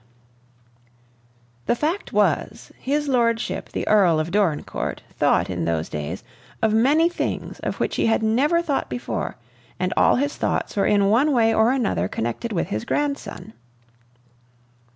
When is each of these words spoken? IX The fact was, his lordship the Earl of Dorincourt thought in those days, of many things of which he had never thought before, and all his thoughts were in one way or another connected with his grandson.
IX 0.01 0.87
The 1.67 1.75
fact 1.75 2.11
was, 2.11 2.71
his 2.79 3.07
lordship 3.07 3.69
the 3.69 3.87
Earl 3.87 4.19
of 4.19 4.31
Dorincourt 4.31 5.03
thought 5.15 5.47
in 5.47 5.65
those 5.65 5.89
days, 5.89 6.23
of 6.59 6.73
many 6.73 7.07
things 7.07 7.59
of 7.59 7.79
which 7.79 7.97
he 7.97 8.07
had 8.07 8.23
never 8.23 8.63
thought 8.63 8.89
before, 8.89 9.37
and 9.79 9.93
all 9.95 10.15
his 10.15 10.35
thoughts 10.37 10.75
were 10.75 10.87
in 10.87 11.09
one 11.11 11.33
way 11.33 11.53
or 11.53 11.71
another 11.71 12.07
connected 12.07 12.51
with 12.51 12.69
his 12.69 12.83
grandson. 12.83 13.53